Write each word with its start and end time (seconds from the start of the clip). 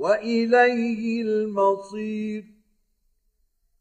وإليه 0.00 1.22
المصير. 1.22 2.44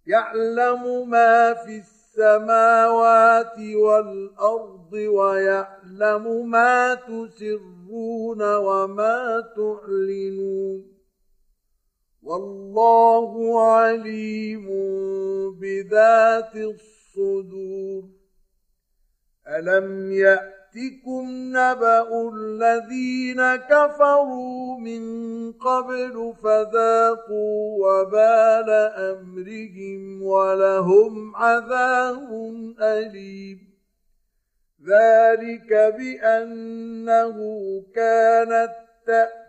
يعلم 0.08 1.10
ما 1.10 1.54
في 1.54 1.77
السماوات 1.77 3.60
والأرض 3.76 4.94
ويعلم 4.94 6.49
ما 6.49 6.96
تسرون 6.96 8.55
وما 8.55 9.43
تعلنون. 9.55 10.99
والله 12.24 13.62
عليم 13.71 14.68
بذات 15.60 16.55
الصدور. 16.55 18.04
ألم 19.48 20.12
يأت 20.12 20.59
يأتكم 20.75 21.25
نبأ 21.57 22.31
الذين 22.34 23.55
كفروا 23.55 24.79
من 24.79 25.03
قبل 25.51 26.34
فذاقوا 26.43 27.87
وبال 27.87 28.70
أمرهم 28.95 30.23
ولهم 30.23 31.35
عذاب 31.35 32.29
أليم. 32.81 33.59
ذلك 34.87 35.73
بأنه 35.97 37.35
كانت 37.95 38.75
تأتي 39.07 39.49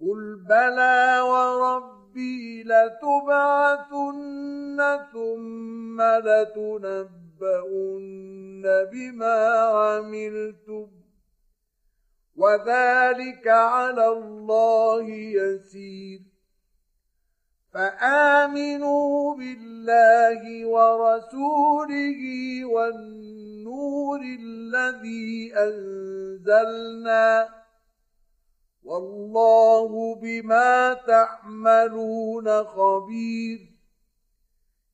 قل 0.00 0.44
بلى 0.48 1.20
وربي 1.20 2.62
لتبعثن 2.62 4.18
ثم 5.12 6.02
لتنبؤن 6.02 7.50
بما 8.92 9.48
عملتم 9.54 10.88
وذلك 12.36 13.48
على 13.48 14.08
الله 14.08 15.04
يسير. 15.10 16.20
فامنوا 17.72 19.36
بالله 19.36 20.66
ورسوله 20.66 22.20
والنور 22.64 24.20
الذي 24.20 25.52
انزلنا 25.56 27.48
والله 28.84 30.14
بما 30.14 30.94
تعملون 30.94 32.64
خبير. 32.64 33.58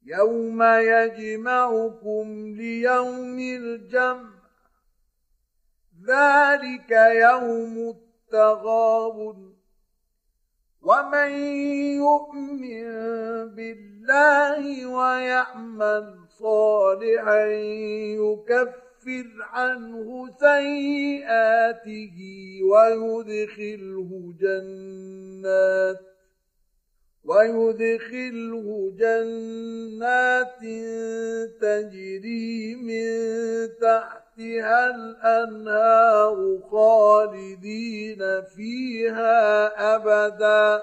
يوم 0.07 0.63
يجمعكم 0.63 2.47
ليوم 2.47 3.39
الجمع. 3.39 4.31
ذلك 6.09 6.91
يوم 6.91 7.97
التغابن. 7.97 9.53
ومن 10.83 11.31
يؤمن 11.97 12.85
بالله 13.55 14.87
ويعمل 14.87 16.19
صالحا 16.39 17.47
يكفر 18.23 18.86
يكفر 19.09 19.43
عنه 19.43 20.28
سيئاته 20.41 22.19
ويدخله 22.71 24.34
جنات 24.41 26.00
ويدخله 27.25 28.93
جنات 28.99 30.61
تجري 31.61 32.75
من 32.75 33.09
تحتها 33.81 34.91
الأنهار 34.94 36.59
خالدين 36.71 38.43
فيها 38.56 39.37
أبدا. 39.97 40.83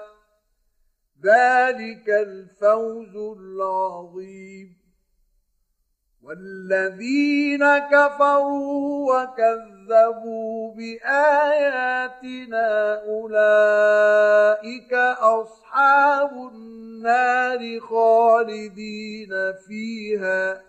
ذلك 1.24 2.08
الفوز 2.08 3.16
العظيم. 3.16 4.83
والذين 6.24 7.78
كفروا 7.78 9.12
وكذبوا 9.12 10.74
بآياتنا 10.74 12.68
أولئك 13.04 14.92
أصحاب 15.20 16.32
النار 16.32 17.80
خالدين 17.80 19.52
فيها 19.68 20.62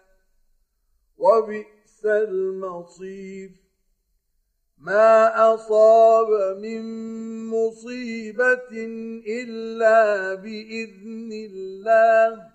وبئس 1.18 2.06
المصير. 2.06 3.50
ما 4.78 5.54
أصاب 5.54 6.58
من 6.58 6.84
مصيبة 7.48 8.72
إلا 9.28 10.34
بإذن 10.36 11.30
الله. 11.52 12.55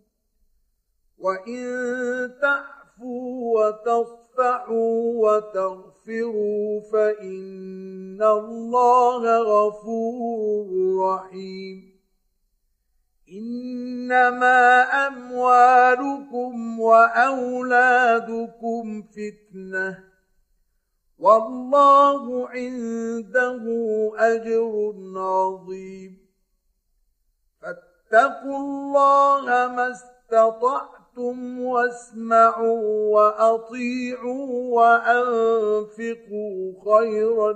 وإن 1.21 1.63
تعفوا 2.41 3.59
وتصفحوا 3.59 5.13
وتغفروا 5.15 6.81
فإن 6.91 8.23
الله 8.23 9.39
غفور 9.41 10.67
رحيم 10.99 11.91
إنما 13.31 14.83
أموالكم 15.07 16.79
وأولادكم 16.79 18.23
فتنة 19.01 20.03
والله 21.19 22.49
عنده 22.49 23.63
أجر 24.15 24.93
عظيم 25.15 26.17
فاتقوا 27.61 28.57
الله 28.57 29.45
ما 29.67 29.91
استطعتم 29.91 31.00
واسمعوا 31.17 33.13
وأطيعوا 33.13 34.75
وأنفقوا 34.79 36.73
خيرا 36.85 37.53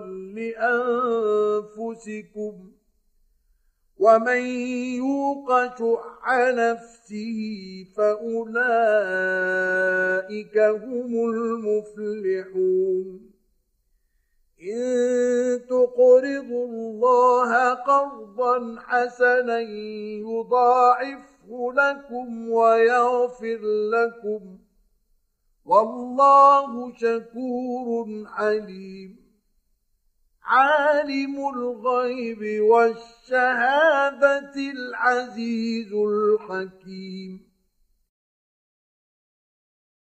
لأنفسكم 1.65 2.71
ومن 3.97 4.45
يوق 4.95 5.49
شح 5.79 6.29
نفسه 6.37 7.39
فأولئك 7.97 8.55
هم 10.57 11.29
المفلحون 11.29 13.05
إن 14.61 15.61
تقرضوا 15.69 16.65
الله 16.67 17.73
قرضا 17.73 18.75
حسنا 18.79 19.59
يضاعفه 20.19 21.34
لكم 21.49 22.49
ويغفر 22.49 23.59
لكم. 23.91 24.59
والله 25.65 26.93
شكور 26.95 28.07
عليم. 28.27 29.25
عالم 30.43 31.49
الغيب 31.49 32.61
والشهادة 32.63 34.53
العزيز 34.55 35.93
الحكيم. 35.93 37.54